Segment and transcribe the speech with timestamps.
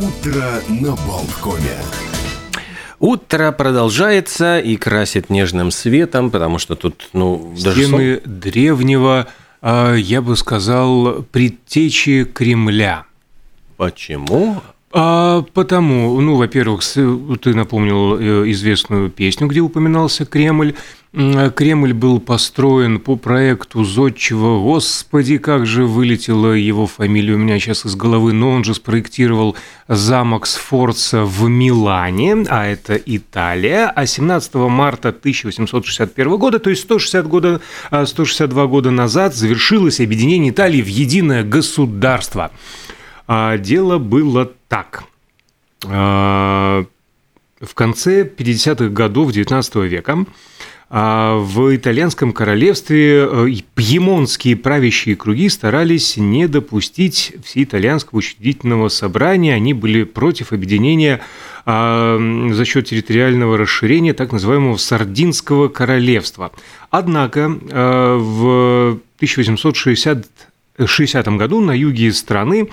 [0.00, 1.76] Утро на Болткоме.
[2.98, 9.26] Утро продолжается и красит нежным светом, потому что тут, ну, даже стены древнего,
[9.60, 13.04] а, я бы сказал, предтечи Кремля.
[13.76, 14.62] Почему?
[14.92, 20.74] А, потому, ну, во-первых, ты напомнил э, известную песню, где упоминался Кремль.
[21.12, 24.62] Кремль был построен по проекту Зодчего.
[24.62, 28.32] Господи, как же вылетела его фамилия у меня сейчас из головы.
[28.32, 29.56] Но он же спроектировал
[29.88, 33.88] замок Сфорца в Милане, а это Италия.
[33.88, 40.80] А 17 марта 1861 года, то есть 160 года, 162 года назад, завершилось объединение Италии
[40.80, 42.52] в единое государство.
[43.32, 45.04] А дело было так.
[45.86, 46.84] А,
[47.60, 50.26] в конце 50-х годов XIX века
[50.92, 59.54] а в итальянском королевстве э, пьемонтские правящие круги старались не допустить всеитальянского учредительного собрания.
[59.54, 61.20] Они были против объединения
[61.64, 62.18] а,
[62.50, 66.50] за счет территориального расширения так называемого Сардинского королевства.
[66.90, 70.26] Однако э, в 1860
[70.86, 72.68] 60 году на юге страны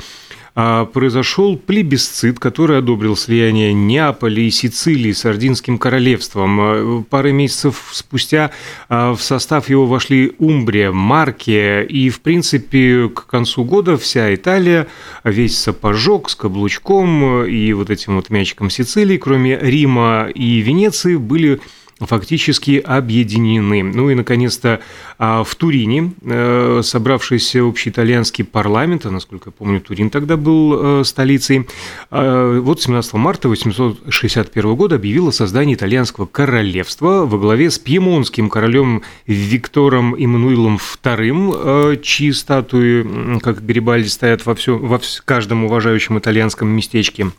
[0.91, 6.59] произошел плебисцит, который одобрил слияние Неаполя и Сицилии с Ординским королевством.
[6.59, 8.49] А, пары месяцев спустя
[8.89, 14.87] а, в состав его вошли Умбрия, Маркия, и, в принципе, к концу года вся Италия,
[15.23, 21.59] весь сапожок с каблучком и вот этим вот мячиком Сицилии, кроме Рима и Венеции, были
[21.99, 23.83] фактически объединены.
[23.83, 24.81] Ну и, наконец-то,
[25.17, 31.03] а, в Турине э, собравшийся общеитальянский парламент, а, насколько я помню, Турин тогда был э,
[31.03, 31.67] столицей,
[32.11, 38.49] а, вот 17 марта 1861 года объявил о создании итальянского королевства во главе с пьемонским
[38.49, 46.19] королем Виктором Эммануилом II, э, чьи статуи, как Гарибальди, стоят во, все, во каждом уважающем
[46.19, 47.31] итальянском местечке.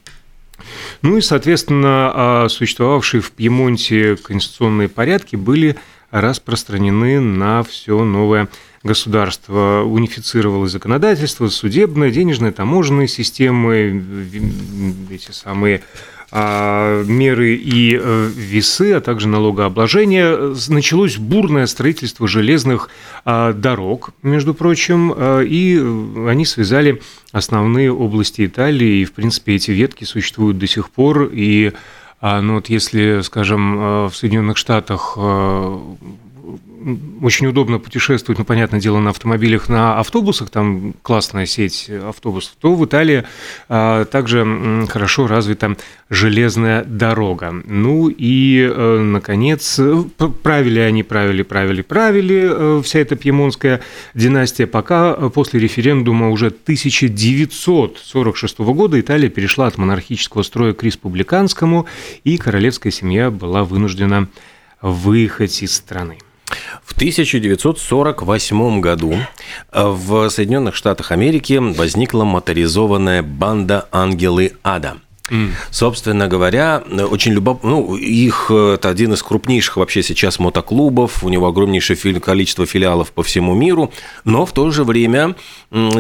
[1.03, 5.77] Ну и, соответственно, а, существовавшие в Пьемонте конституционные порядки были
[6.11, 8.49] распространены на все новое
[8.83, 9.83] государство.
[9.85, 14.03] Унифицировалось законодательство, судебное, денежное, таможенные системы,
[15.11, 15.83] эти самые
[16.31, 20.55] меры и э, весы, а также налогообложение.
[20.69, 22.91] Началось бурное строительство железных
[23.25, 25.79] а, дорог, между прочим, а, и
[26.29, 27.01] они связали
[27.33, 31.73] основные области Италии, и, в принципе, эти ветки существуют до сих пор, и
[32.21, 35.17] ну вот если, скажем, в Соединенных Штатах
[37.23, 42.75] очень удобно путешествовать, ну, понятное дело, на автомобилях, на автобусах, там классная сеть автобусов, то
[42.75, 43.25] в Италии
[43.69, 45.77] а, также хорошо развита
[46.11, 47.53] железная дорога.
[47.65, 49.81] Ну и, а, наконец,
[50.43, 53.81] правили они, правили, правили, правили, а, вся эта пьемонская
[54.15, 61.87] династия, пока после референдума уже 1946 года Италия перешла от монархического строя к республиканскому,
[62.25, 64.29] и королевская семья была вынуждена
[64.81, 66.19] выехать из страны.
[66.85, 69.15] В 1948 году
[69.73, 74.97] э, в Соединенных Штатах Америки возникла моторизованная банда «Ангелы Ада».
[75.71, 77.71] Собственно говоря, очень любопытно.
[77.71, 81.25] Ну, их э, это один из крупнейших вообще сейчас мотоклубов.
[81.25, 83.93] У него огромнейшее количество филиалов по всему миру.
[84.25, 85.35] Но в то же время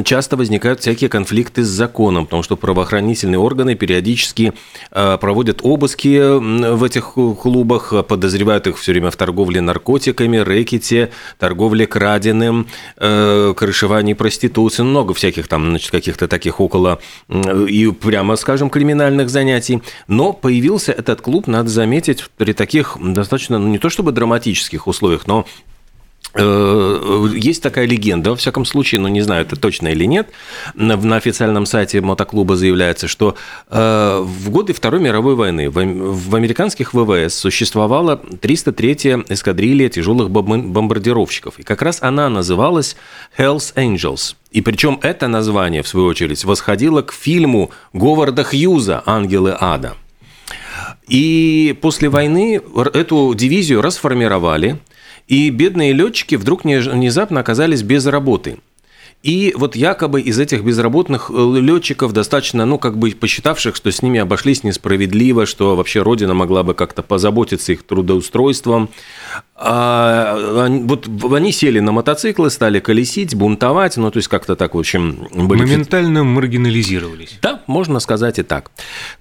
[0.04, 4.52] часто возникают всякие конфликты с законом, потому что правоохранительные органы периодически
[4.90, 11.86] э, проводят обыски в этих клубах, подозревают их все время в торговле наркотиками, рэкете, торговле
[11.86, 12.66] краденым,
[12.96, 19.30] э, крышевании проституции, много всяких там, значит, каких-то таких около и прямо, скажем, криминальных профессиональных
[19.30, 19.82] занятий.
[20.06, 25.26] Но появился этот клуб, надо заметить, при таких достаточно, ну не то чтобы драматических условиях,
[25.26, 25.46] но
[26.34, 30.28] есть такая легенда, во всяком случае, но ну, не знаю, это точно или нет,
[30.74, 33.34] на официальном сайте мотоклуба заявляется, что
[33.70, 41.62] э, в годы Второй мировой войны в американских ВВС существовала 303-я эскадрилья тяжелых бомбардировщиков, и
[41.62, 42.96] как раз она называлась
[43.38, 44.34] Hells Angels.
[44.50, 49.94] И причем это название, в свою очередь, восходило к фильму Говарда Хьюза «Ангелы ада».
[51.06, 52.60] И после войны
[52.92, 54.78] эту дивизию расформировали,
[55.28, 58.58] и бедные летчики вдруг внезапно оказались без работы.
[59.24, 64.00] И вот якобы из этих безработных э, летчиков достаточно, ну, как бы посчитавших, что с
[64.00, 68.90] ними обошлись несправедливо, что вообще Родина могла бы как-то позаботиться их трудоустройством.
[69.56, 74.78] А, вот они сели на мотоциклы, стали колесить, бунтовать, ну, то есть как-то так, в
[74.78, 75.26] общем...
[75.34, 75.62] Были...
[75.62, 77.38] Моментально маргинализировались.
[77.42, 78.70] Да, можно сказать и так.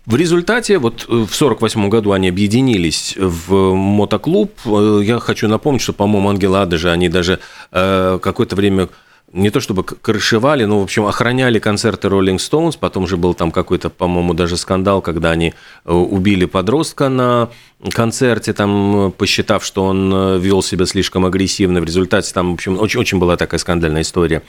[0.06, 4.52] В результате, вот э, в 1948 году они объединились в мотоклуб.
[4.66, 7.40] Э, я хочу напомнить, что, по-моему, Ангела даже, они даже
[7.72, 8.90] какое-то время
[9.34, 12.78] не то чтобы крышевали, но, в общем, охраняли концерты Rolling Stones.
[12.80, 15.54] Потом же был там какой-то, по-моему, даже скандал, когда они
[15.84, 17.50] э, убили подростка на
[17.92, 21.82] концерте, там, посчитав, что он э, вел себя слишком агрессивно.
[21.82, 24.44] В результате там, в общем, очень, очень была такая скандальная история.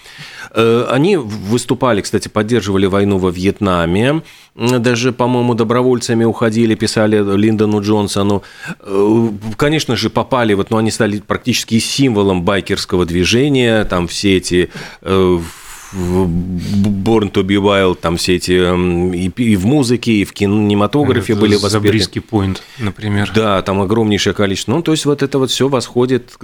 [0.55, 4.23] Э, они выступали, кстати, поддерживали войну во Вьетнаме.
[4.55, 8.43] Даже, по-моему, добровольцами уходили, писали Линдону Джонсону.
[9.57, 13.85] Конечно же, попали, вот, но они стали практически символом байкерского движения.
[13.85, 14.68] Там все эти
[15.03, 15.39] Э,
[15.93, 21.41] Born to be Wild, там все эти эм, и, в музыке, и в кинематографе это
[21.41, 21.71] были воспеты.
[21.71, 23.33] Забриски Point, например.
[23.35, 24.73] Да, там огромнейшее количество.
[24.73, 26.37] Ну, то есть вот это вот все восходит,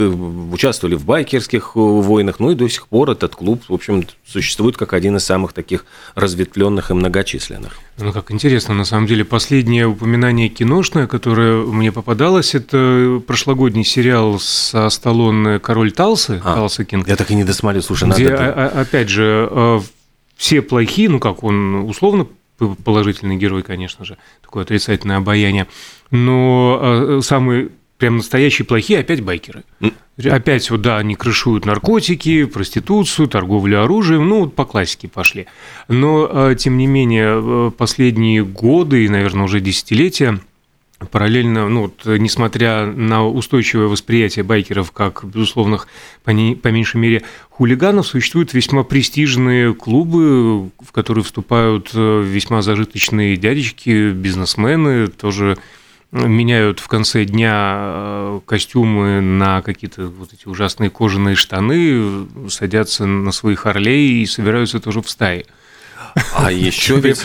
[0.53, 4.77] участвовали в байкерских э, войнах, ну и до сих пор этот клуб, в общем, существует
[4.77, 7.73] как один из самых таких разветвленных и многочисленных.
[7.99, 14.41] Ну, как интересно, на самом деле, последнее упоминание киношное, которое мне попадалось, это прошлогодний сериал
[14.41, 17.07] со Сталлоне «Король Талсы», а, Талса Кинг.
[17.07, 18.53] Я так и не досмотрел, слушай, где, надо...
[18.53, 19.81] А, опять же, э,
[20.37, 22.27] все плохие, ну, как он условно
[22.85, 25.67] положительный герой, конечно же, такое отрицательное обаяние,
[26.11, 29.65] но э, самые прям настоящие плохие опять байкеры.
[30.23, 35.47] Опять вот, да, они крышуют наркотики, проституцию, торговлю оружием, ну, вот по классике пошли.
[35.89, 40.39] Но, э, тем не менее, э, последние годы и, наверное, уже десятилетия
[41.11, 45.89] параллельно, ну, вот, несмотря на устойчивое восприятие байкеров как безусловных,
[46.25, 52.63] по, не, по меньшей мере, хулиганов, существуют весьма престижные клубы, в которые вступают э, весьма
[52.63, 55.57] зажиточные дядечки, бизнесмены, тоже
[56.15, 63.33] меняют в конце дня э, костюмы на какие-то вот эти ужасные кожаные штаны, садятся на
[63.33, 65.47] своих Харлей и собираются тоже в стае.
[66.35, 67.21] А еще ведь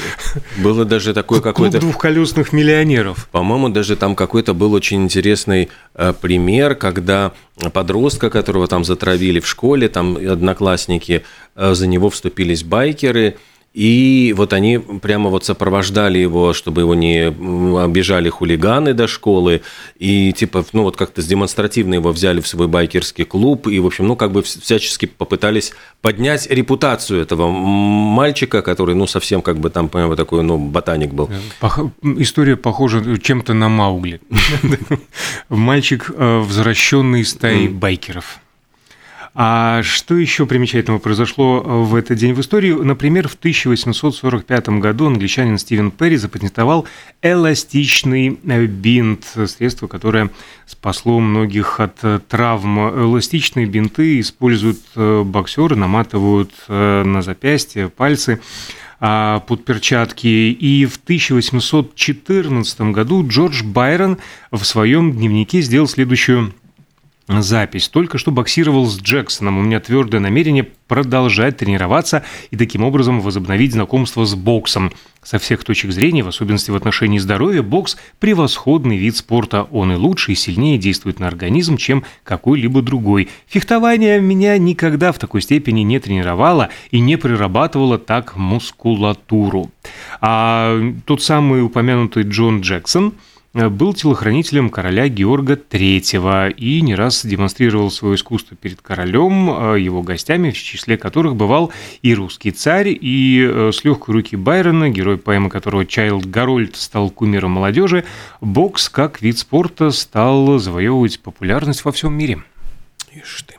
[0.58, 1.80] было даже такое какое-то...
[1.80, 3.28] Клуб двухколесных миллионеров.
[3.32, 7.34] По-моему, даже там какой-то был очень интересный э, пример, когда
[7.74, 11.24] подростка, которого там затравили в школе, там одноклассники,
[11.56, 13.38] э, за него вступились байкеры–
[13.74, 17.28] и вот они прямо вот сопровождали его, чтобы его не
[17.82, 19.62] обижали хулиганы до школы.
[19.98, 23.68] И типа, ну вот как-то демонстративно его взяли в свой байкерский клуб.
[23.68, 29.42] И, в общем, ну как бы всячески попытались поднять репутацию этого мальчика, который, ну, совсем
[29.42, 31.30] как бы там, по такой, ну, ботаник был.
[31.60, 31.80] Пох...
[32.02, 34.22] История похожа чем-то на Маугли.
[35.50, 38.40] Мальчик, э, возвращенный из стаи байкеров.
[39.36, 42.72] А что еще примечательного произошло э, в этот день в истории?
[42.72, 46.88] Например, в 1845 году англичанин Стивен Перри запатентовал
[47.22, 50.30] эластичный э, бинт, средство, которое
[50.66, 52.80] спасло многих от э, травм.
[52.80, 58.40] Эластичные бинты используют боксеры, наматывают на запястье, пальцы
[59.00, 60.28] а, под перчатки.
[60.28, 64.18] И в 1814 году Джордж Байрон
[64.52, 66.54] в своем дневнике сделал следующую
[67.30, 67.88] запись.
[67.88, 69.58] Только что боксировал с Джексоном.
[69.60, 74.92] У меня твердое намерение продолжать тренироваться и таким образом возобновить знакомство с боксом.
[75.22, 79.64] Со всех точек зрения, в особенности в отношении здоровья, бокс– превосходный вид спорта.
[79.64, 83.30] Он и лучше, и сильнее действует на организм, чем какой-либо другой.
[83.48, 89.70] Фехтование меня никогда в такой степени не тренировало и не прирабатывало так мускулатуру.
[90.22, 93.14] А тот самый упомянутый Джон Джексон–
[93.54, 100.04] был телохранителем короля Георга III и не раз демонстрировал свое искусство перед королем, э, его
[100.04, 101.72] гостями, в числе которых бывал
[102.04, 107.10] и русский царь, и э, с легкой руки Байрона, герой поэмы которого Чайлд Гарольд стал
[107.10, 108.06] кумиром молодежи,
[108.40, 112.44] бокс как вид спорта стал завоевывать популярность во всем мире.
[113.12, 113.56] Ишь ты.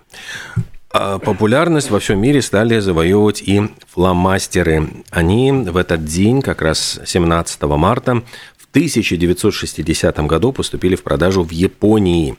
[0.93, 4.89] А популярность во всем мире стали завоевывать и фломастеры.
[5.11, 8.23] Они в этот день, как раз 17 марта,
[8.71, 12.37] 1960 году поступили в продажу в Японии.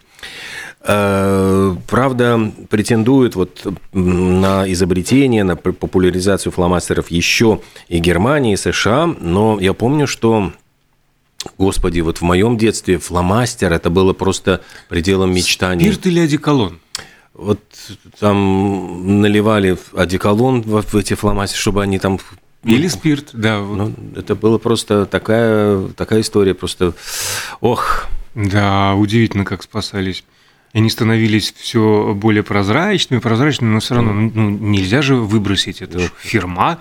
[0.83, 9.59] Э, правда, претендуют вот на изобретение, на популяризацию фломастеров еще и Германия, и США, но
[9.59, 10.53] я помню, что
[11.57, 15.85] Господи, вот в моем детстве фломастер это было просто пределом мечтаний.
[15.85, 16.79] Спирт или одеколон?
[17.33, 17.59] Вот
[18.19, 22.19] там наливали одеколон в эти фломастеры, чтобы они там
[22.63, 23.59] или спирт, да.
[23.59, 26.93] Ну, это было просто такая, такая история, просто
[27.59, 28.07] ох.
[28.35, 30.23] Да, удивительно, как спасались.
[30.73, 35.81] Они становились все более прозрачными, прозрачными, но все равно ну, нельзя же выбросить.
[35.81, 36.79] Это же фирма.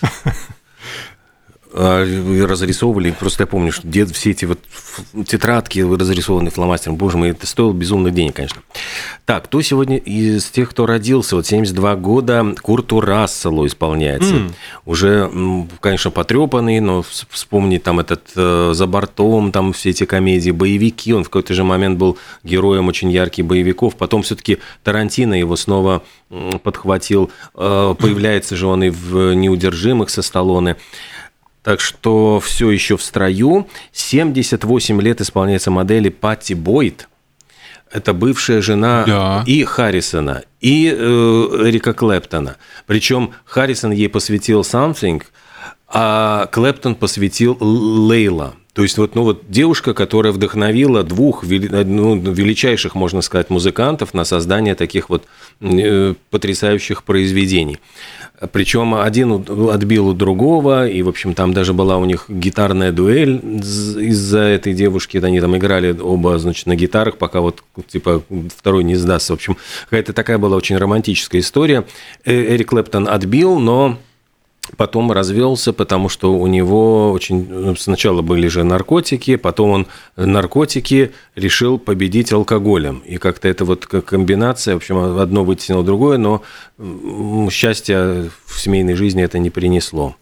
[1.74, 2.04] а,
[2.46, 3.14] разрисовывали.
[3.18, 4.58] Просто я помню, что дед, все эти вот
[5.26, 8.62] тетрадки разрисованные фломастером, боже мой, это стоило безумных денег, конечно.
[9.24, 14.34] Так, кто сегодня из тех, кто родился, вот 72 года, Курту Расселу исполняется.
[14.34, 14.52] Mm.
[14.84, 15.30] Уже,
[15.80, 21.24] конечно, потрепанный, но вспомни там этот э, «За бортом», там все эти комедии, боевики, он
[21.24, 26.02] в какой-то же момент был героем очень ярких боевиков, потом все-таки Тарантино его снова
[26.62, 30.76] подхватил, э, появляется же он и в «Неудержимых» со Сталлоне.
[31.62, 33.68] Так что все еще в строю.
[33.92, 37.08] 78 лет исполняется модели Патти Бойт.
[37.90, 39.44] Это бывшая жена да.
[39.46, 42.56] и Харрисона, и э, Эрика Клэптона.
[42.86, 45.22] Причем Харрисон ей посвятил «Something»,
[45.88, 48.54] а Клэптон посвятил «Лейла».
[48.72, 54.24] То есть вот, ну вот девушка, которая вдохновила двух ну, величайших, можно сказать, музыкантов на
[54.24, 55.26] создание таких вот
[55.60, 57.78] э, потрясающих произведений.
[58.50, 63.40] Причем один отбил у другого, и, в общем, там даже была у них гитарная дуэль
[63.40, 65.18] из-за этой девушки.
[65.18, 68.22] Они там играли оба, значит, на гитарах, пока вот, типа,
[68.56, 69.32] второй не сдастся.
[69.32, 71.84] В общем, какая-то такая была очень романтическая история.
[72.24, 73.98] Э, Эрик Клэптон отбил, но
[74.76, 79.86] Потом развелся, потому что у него очень ну, сначала были же наркотики, потом он
[80.16, 83.02] наркотики решил победить алкоголем.
[83.04, 86.42] И как-то это вот комбинация, в общем, одно вытеснило другое, но
[87.50, 90.16] счастья в семейной жизни это не принесло.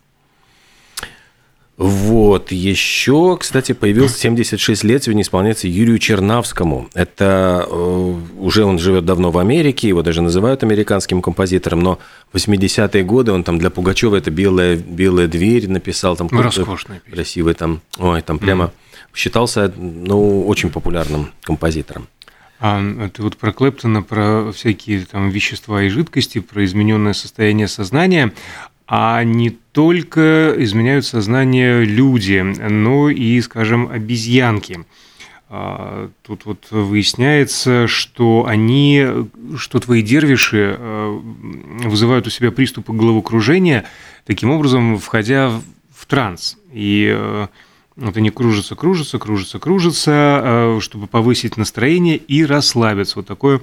[1.80, 6.90] Вот, еще, кстати, появился 76 лет, сегодня исполняется Юрию Чернавскому.
[6.92, 11.98] Это э, уже он живет давно в Америке, его даже называют американским композитором, но
[12.34, 17.54] 80-е годы он там для Пугачева это белая, белая дверь написал, там ну, роскошный красивый
[17.54, 19.16] там, ой, там прямо mm.
[19.16, 22.08] считался, ну, очень популярным композитором.
[22.62, 28.34] А ты вот про Клэптона, про всякие там вещества и жидкости, про измененное состояние сознания
[28.92, 34.84] а не только изменяют сознание люди, но и, скажем, обезьянки.
[35.48, 39.06] А, тут вот выясняется, что они,
[39.56, 41.20] что твои дервиши а,
[41.84, 43.84] вызывают у себя приступы головокружения,
[44.26, 45.50] таким образом, входя
[45.94, 46.58] в транс.
[46.72, 47.48] И а,
[48.00, 53.16] вот они кружатся, кружатся, кружатся, кружатся, чтобы повысить настроение и расслабиться.
[53.16, 53.60] Вот такое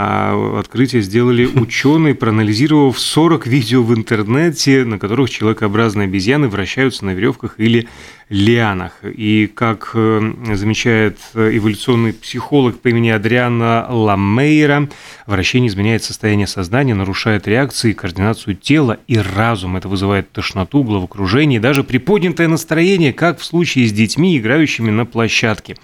[0.00, 7.14] а открытие сделали ученые, проанализировав 40 видео в интернете, на которых человекообразные обезьяны вращаются на
[7.14, 7.88] веревках или
[8.28, 8.92] лианах.
[9.02, 14.88] И как э, замечает эволюционный психолог по имени Адриана Ламейра,
[15.26, 19.76] вращение изменяет состояние сознания, нарушает реакции, координацию тела и разум.
[19.76, 25.76] Это вызывает тошноту, головокружение, даже приподнятое настроение, как в случае с детьми, играющими на площадке.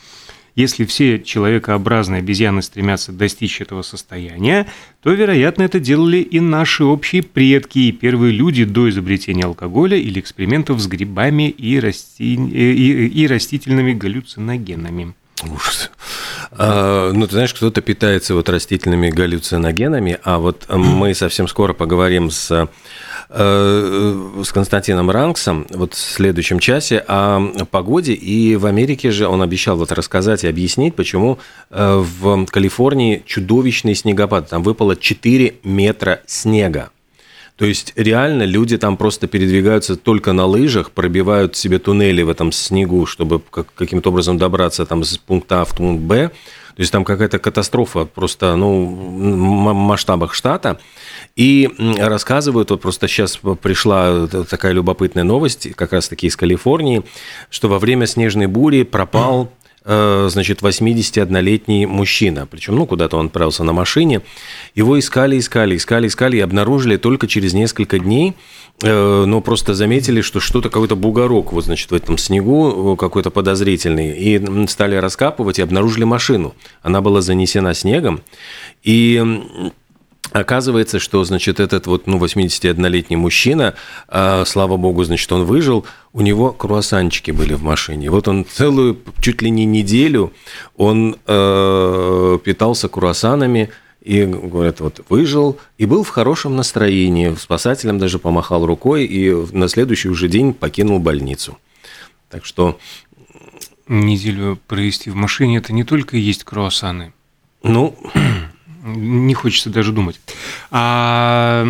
[0.54, 4.66] Если все человекообразные обезьяны стремятся достичь этого состояния,
[5.02, 10.20] то, вероятно, это делали и наши общие предки и первые люди до изобретения алкоголя или
[10.20, 12.34] экспериментов с грибами и, расти...
[12.34, 15.14] и, и растительными галлюциногенами.
[15.42, 15.90] Ужас.
[16.56, 22.30] А, ну, ты знаешь, кто-то питается вот растительными галлюциногенами, а вот мы совсем скоро поговорим
[22.30, 22.68] с
[23.36, 28.12] Э, с Константином Ранксом вот в следующем часе о погоде.
[28.12, 31.38] И в Америке же он обещал вот рассказать и объяснить, почему
[31.70, 34.50] э, в Калифорнии чудовищный снегопад.
[34.50, 36.90] Там выпало 4 метра снега.
[37.56, 42.50] То есть реально люди там просто передвигаются только на лыжах, пробивают себе туннели в этом
[42.50, 43.40] снегу, чтобы
[43.76, 46.30] каким-то образом добраться там с пункта А в пункт Б.
[46.74, 50.80] То есть там какая-то катастрофа просто ну, в масштабах штата.
[51.36, 57.04] И рассказывают, вот просто сейчас пришла такая любопытная новость, как раз-таки из Калифорнии,
[57.50, 59.52] что во время снежной бури пропал
[59.84, 62.46] значит, 81-летний мужчина.
[62.46, 64.22] Причем, ну, куда-то он отправился на машине.
[64.74, 68.34] Его искали, искали, искали, искали и обнаружили только через несколько дней.
[68.82, 74.12] Э, но просто заметили, что что-то, какой-то бугорок, вот, значит, в этом снегу какой-то подозрительный.
[74.18, 76.54] И стали раскапывать и обнаружили машину.
[76.82, 78.22] Она была занесена снегом.
[78.82, 79.22] И
[80.32, 83.74] Оказывается, что, значит, этот вот, ну, 81-летний мужчина,
[84.08, 88.10] э, слава богу, значит, он выжил, у него круассанчики были в машине.
[88.10, 90.32] Вот он целую, чуть ли не неделю,
[90.76, 93.70] он э, питался круассанами,
[94.04, 99.66] и, говорят, вот выжил, и был в хорошем настроении, спасателям даже помахал рукой, и на
[99.66, 101.58] следующий уже день покинул больницу.
[102.28, 102.78] Так что...
[103.86, 107.12] Неделю провести в машине– это не только есть круассаны.
[107.62, 107.96] Ну,
[108.84, 110.20] не хочется даже думать.
[110.70, 111.64] А,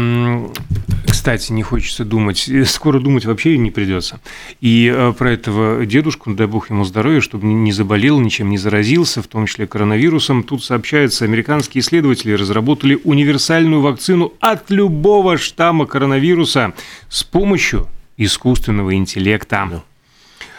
[1.07, 2.51] кстати, не хочется думать.
[2.67, 4.21] Скоро думать вообще не придется.
[4.61, 9.23] И э, про этого дедушку, дай бог ему здоровья, чтобы не заболел, ничем не заразился,
[9.23, 10.43] в том числе коронавирусом.
[10.43, 16.75] Тут сообщается, американские исследователи разработали универсальную вакцину от любого штамма коронавируса
[17.09, 19.83] с помощью искусственного интеллекта.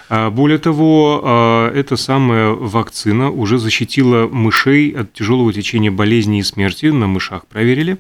[0.10, 6.44] А, более того, а, эта самая вакцина уже защитила мышей от тяжелого течения болезни и
[6.44, 7.98] смерти, на мышах проверили.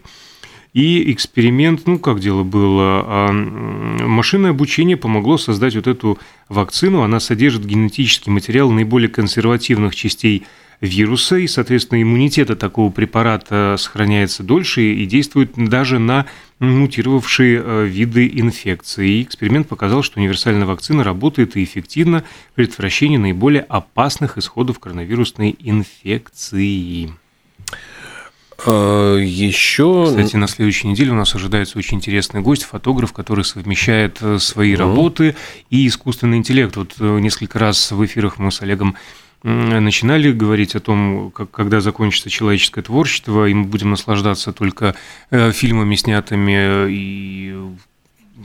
[0.73, 6.19] И эксперимент, ну как дело было, а, машинное обучение помогло создать вот эту
[6.49, 7.01] вакцину.
[7.01, 10.43] Она содержит генетический материал наиболее консервативных частей
[10.81, 16.25] вируса, и, соответственно, иммунитет от такого препарата сохраняется дольше и действует даже на
[16.59, 19.19] мутировавшие э, виды инфекции.
[19.19, 25.55] И эксперимент показал, что универсальная вакцина работает и эффективно в предотвращении наиболее опасных исходов коронавирусной
[25.59, 27.11] инфекции.
[28.65, 30.05] А, Еще...
[30.07, 34.73] Кстати, на следующей неделе у нас ожидается очень интересный гость, фотограф, который совмещает э, свои
[34.73, 35.35] mm работы
[35.69, 36.75] и искусственный интеллект.
[36.77, 38.95] Вот э, несколько раз в эфирах мы с Олегом
[39.45, 44.95] начинали говорить о том, как, когда закончится человеческое творчество, и мы будем наслаждаться только
[45.29, 47.55] э, фильмами, снятыми и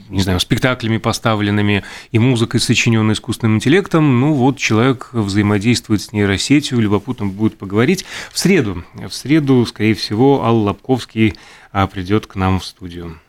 [0.09, 6.79] не знаю, спектаклями поставленными и музыкой, сочиненной искусственным интеллектом, ну вот человек взаимодействует с нейросетью,
[6.79, 8.05] любопытно будет поговорить.
[8.31, 11.35] В среду, в среду, скорее всего, Алла Лобковский
[11.71, 13.19] а, придет к нам в студию.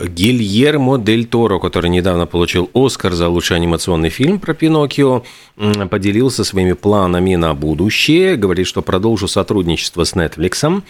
[0.00, 5.22] Гильермо Дель Торо, который недавно получил Оскар за лучший анимационный фильм про Пиноккио,
[5.90, 8.36] поделился своими планами на будущее.
[8.36, 10.82] Говорит, что продолжу сотрудничество с Netflix.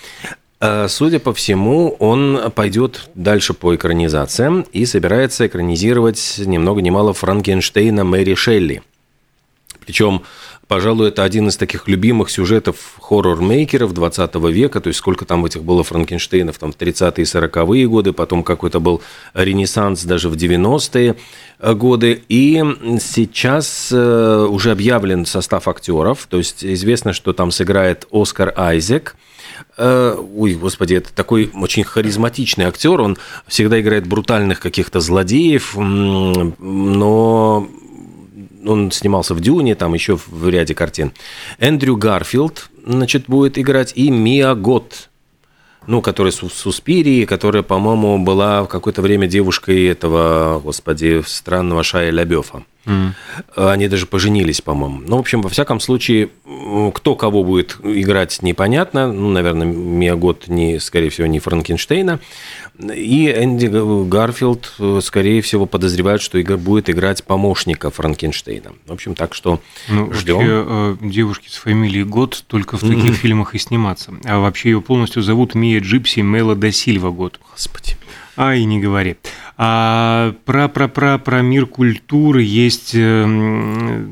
[0.60, 6.90] Э, судя по всему, он пойдет дальше по экранизациям и собирается экранизировать ни много ни
[6.90, 8.82] мало Франкенштейна Мэри Шелли.
[9.84, 10.22] Причем,
[10.74, 15.62] пожалуй, это один из таких любимых сюжетов хоррор-мейкеров 20 века, то есть сколько там этих
[15.62, 19.00] было Франкенштейнов, там в 30-е и 40-е годы, потом какой-то был
[19.34, 21.14] ренессанс даже в 90-е
[21.60, 22.60] годы, и
[23.00, 29.14] сейчас э, уже объявлен состав актеров, то есть известно, что там сыграет Оскар Айзек–
[29.76, 33.16] Э, ой, господи, это такой очень харизматичный актер, он
[33.46, 37.68] всегда играет брутальных каких-то злодеев, но
[38.66, 41.12] он снимался в «Дюне», там еще в ряде картин.
[41.58, 45.08] Эндрю Гарфилд, значит, будет играть, и Мия Гот,
[45.86, 52.10] ну, которая с Суспирии, которая, по-моему, была в какое-то время девушкой этого, господи, странного Шая
[52.10, 52.64] Лябёфа.
[52.86, 53.12] Mm.
[53.56, 55.02] Они даже поженились, по-моему.
[55.06, 56.30] Ну, в общем, во всяком случае,
[56.94, 59.12] кто кого будет играть, непонятно.
[59.12, 62.20] Ну, наверное, Мия Гот, не, скорее всего, не Франкенштейна.
[62.78, 68.72] И Энди Гарфилд, скорее всего, подозревают, что будет играть помощника Франкенштейна.
[68.86, 70.36] В общем, так что ну, ждем.
[70.36, 73.12] Вообще, э, девушки с фамилией Год только в таких mm-hmm.
[73.12, 74.12] фильмах и сниматься.
[74.24, 77.38] А вообще ее полностью зовут Мия Джипси Мела да Сильва Год.
[77.52, 77.96] Господи.
[78.36, 79.16] А, и не говори.
[79.56, 83.24] А про, про, про, про мир культуры есть э,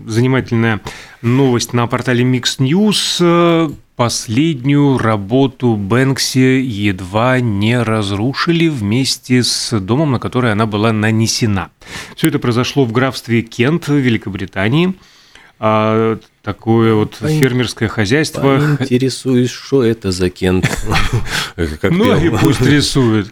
[0.06, 0.80] занимательная
[1.22, 3.74] новость на портале Mix News.
[3.96, 11.70] Последнюю работу Бэнкси едва не разрушили вместе с домом, на который она была нанесена.
[12.16, 14.94] Все это произошло в графстве Кент в Великобритании.
[15.64, 17.28] А, такое вот По...
[17.28, 18.76] фермерское хозяйство.
[18.80, 20.68] Интересуюсь, что это за Кент?
[21.82, 23.30] Ну, и пусть рисует.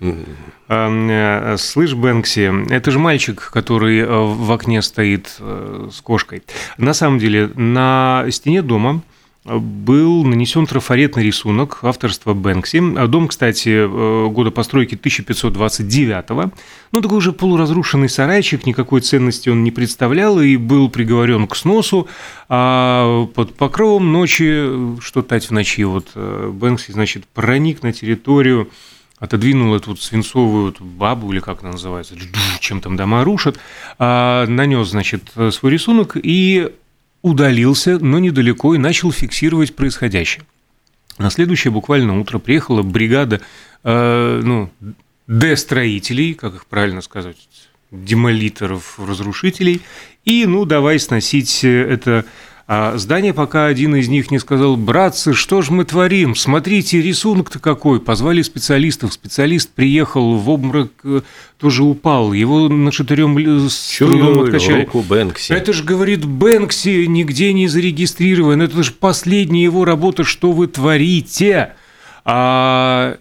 [0.72, 6.44] Э, слышь, Бэнкси, это же мальчик, который э, в окне стоит э, с кошкой.
[6.78, 9.02] На самом деле, на стене дома
[9.44, 13.06] был нанесен трафаретный рисунок авторства Бэнкси.
[13.08, 13.84] Дом, кстати,
[14.30, 16.52] года постройки 1529-го.
[16.92, 22.06] Ну, такой уже полуразрушенный сарайчик, никакой ценности он не представлял и был приговорен к сносу.
[22.48, 28.70] А под покровом ночи, что тать в ночи, вот Бэнкси, значит, проник на территорию
[29.20, 32.14] отодвинул эту вот свинцовую бабу, или как она называется,
[32.58, 33.58] чем там дома рушат,
[33.98, 36.72] а, нанес, значит, свой рисунок и
[37.22, 40.44] удалился, но недалеко, и начал фиксировать происходящее.
[41.18, 43.42] На следующее буквально утро приехала бригада
[43.84, 44.70] э, ну,
[45.26, 47.36] Д-строителей, как их правильно сказать,
[47.90, 49.82] демолиторов, разрушителей,
[50.24, 52.24] и, ну, давай сносить это
[52.72, 57.58] а здание, пока один из них не сказал, братцы, что ж мы творим, смотрите, рисунок-то
[57.58, 57.98] какой.
[57.98, 61.22] Позвали специалистов, специалист приехал в обморок, э,
[61.58, 64.84] тоже упал, его на шатырем с трудом откачали.
[64.84, 65.52] Руку Бэнкси.
[65.52, 71.72] Это же, говорит, Бэнкси нигде не зарегистрирован, это же последняя его работа, что вы творите.
[72.24, 73.18] А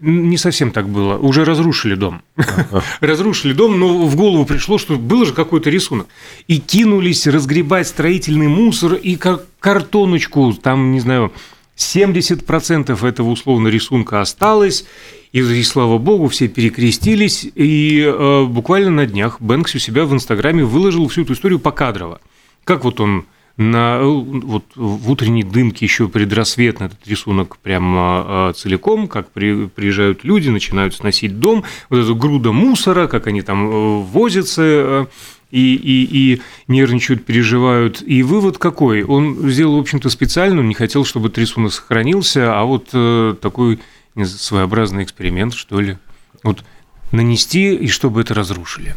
[0.00, 1.18] не совсем так было.
[1.18, 2.22] Уже разрушили дом.
[3.00, 6.06] разрушили дом, но в голову пришло, что был же какой-то рисунок.
[6.46, 11.32] И кинулись разгребать строительный мусор и как картоночку, там, не знаю,
[11.76, 14.84] 70% этого условно рисунка осталось,
[15.32, 20.12] и, и слава богу, все перекрестились, и э, буквально на днях Бэнкс у себя в
[20.12, 22.20] Инстаграме выложил всю эту историю покадрово.
[22.64, 23.26] Как вот он
[23.58, 30.48] на, вот в утренней дымке еще предрассветно этот рисунок прямо целиком, как при, приезжают люди,
[30.48, 35.08] начинают сносить дом, вот эту груда мусора, как они там возятся,
[35.50, 38.02] и, и, и нервничают, переживают.
[38.06, 39.02] И вывод какой?
[39.02, 43.34] Он сделал, в общем-то, специально, он не хотел, чтобы этот рисунок сохранился, а вот э,
[43.40, 43.80] такой
[44.24, 45.96] своеобразный эксперимент, что ли.
[46.42, 46.64] Вот
[47.12, 48.96] нанести, и чтобы это разрушили.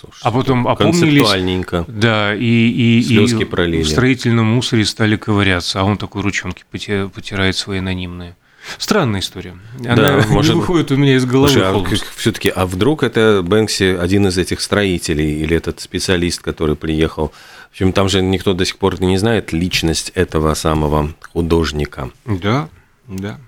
[0.00, 1.84] Слушайте, а потом опомнились.
[1.86, 3.82] Да, и, и, и пролили.
[3.82, 8.34] в строительном мусоре стали ковыряться, а он такой ручонки потирает свои анонимные.
[8.78, 9.56] Странная история.
[9.80, 10.54] Она да, не может...
[10.54, 11.50] выходит у меня из головы.
[11.50, 11.84] Слушай, а
[12.16, 17.32] все-таки, а вдруг это Бэнкси один из этих строителей или этот специалист, который приехал?
[17.68, 22.10] В общем, там же никто до сих пор не знает личность этого самого художника.
[22.24, 22.68] Да,
[23.06, 23.38] да.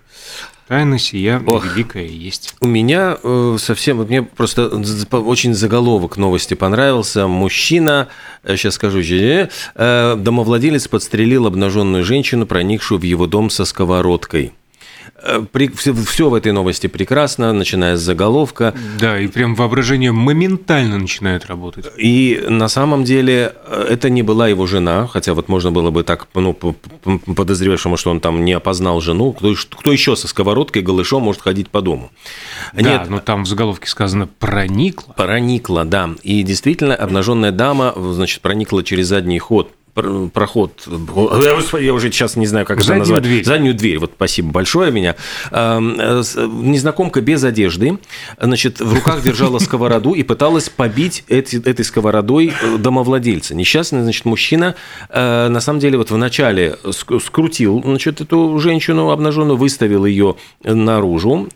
[0.69, 2.57] Тайна сия Ох, великая есть.
[2.61, 7.29] У меня э, совсем, мне просто очень заголовок новости понравился.
[7.29, 8.09] Мужчина,
[8.45, 14.55] сейчас э, скажу, э, домовладелец подстрелил обнаженную женщину, проникшую в его дом со сковородкой.
[15.27, 18.75] Э, все, все в этой новости прекрасно, начиная с заголовка.
[19.01, 21.87] Да, и прям воображение моментально начинает работать.
[21.97, 26.05] И на самом деле э, это не была его жена, хотя вот можно было бы
[26.05, 29.33] так ну, подозревать, что он там не опознал жену.
[29.33, 32.11] Кто, кто еще со сковородкой голышом может ходить по дому?
[32.73, 35.13] Да, Нет, но там в заголовке сказано «проникла».
[35.15, 36.11] Проникла, да.
[36.23, 39.73] И действительно, обнаженная дама, значит, проникла через задний ход
[40.33, 40.87] проход,
[41.81, 43.23] я уже сейчас не знаю, как Заднюю это назвать.
[43.23, 43.45] Дверь.
[43.45, 43.99] Заднюю дверь.
[43.99, 45.17] Вот спасибо большое меня.
[45.51, 47.99] Э, незнакомка без одежды,
[48.39, 53.55] значит, в руках держала сковороду и пыталась побить эти, этой сковородой э, домовладельца.
[53.55, 54.75] Несчастный, значит, мужчина,
[55.09, 61.49] э, на самом деле, вот вначале скрутил, значит, эту женщину обнаженную, выставил ее наружу,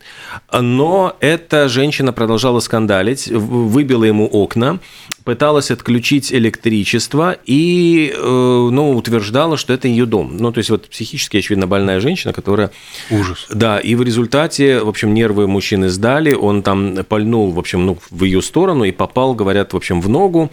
[0.52, 4.78] но эта женщина продолжала скандалить, выбила ему окна,
[5.24, 10.36] пыталась отключить электричество и э, ну, утверждала, что это ее дом.
[10.38, 12.70] Ну, то есть вот психически, очевидно, больная женщина, которая...
[13.10, 13.46] Ужас.
[13.50, 17.98] Да, и в результате, в общем, нервы мужчины сдали, он там пальнул, в общем, ну,
[18.10, 20.50] в ее сторону и попал, говорят, в общем, в ногу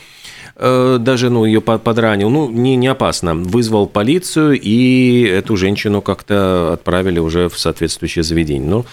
[0.55, 6.73] э, даже ну, ее подранил, ну, не, не опасно, вызвал полицию, и эту женщину как-то
[6.73, 8.69] отправили уже в соответствующее заведение.
[8.69, 8.85] Но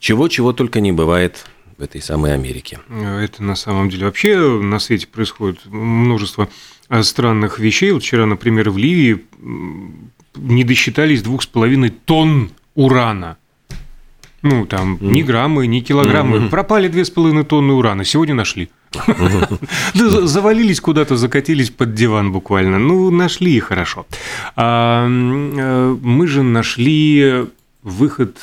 [0.00, 1.46] чего-чего только не бывает
[1.78, 2.80] в этой самой Америке.
[2.90, 6.48] Это на самом деле вообще на свете происходит множество
[7.02, 7.92] странных вещей.
[7.92, 9.24] Вот вчера, например, в Ливии
[10.34, 13.36] не досчитались двух с половиной тонн урана.
[14.42, 16.38] Ну, там ни граммы, ни килограммы.
[16.38, 16.50] Mm-hmm.
[16.50, 18.04] Пропали две с половиной тонны урана.
[18.04, 18.68] Сегодня нашли.
[19.94, 22.78] Завалились куда-то, закатились под диван буквально.
[22.78, 24.06] Ну, нашли и хорошо.
[24.54, 27.46] А, э, мы же нашли
[27.82, 28.38] выход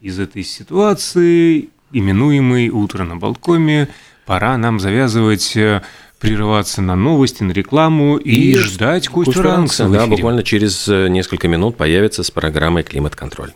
[0.00, 3.88] из этой ситуации именуемый «Утро на Болткоме».
[4.26, 5.82] Пора нам завязывать э,
[6.20, 9.88] прерываться на новости, на рекламу и, и ждать Костю Ранкса.
[9.88, 13.52] Да, буквально через несколько минут появится с программой «Климат-контроль».